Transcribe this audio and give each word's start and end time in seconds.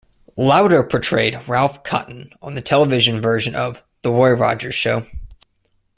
Lauter 0.35 0.81
portrayed 0.81 1.47
Ralph 1.47 1.83
Cotton 1.83 2.31
on 2.41 2.55
the 2.55 2.61
television 2.63 3.21
version 3.21 3.53
of 3.53 3.83
"The 4.01 4.09
Roy 4.11 4.31
Rogers 4.31 4.73
Show". 4.73 5.05